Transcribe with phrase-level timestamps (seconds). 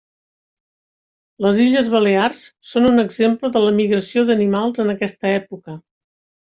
[1.47, 5.81] Les Illes Balears són un exemple de la migració d'animals en aquesta època.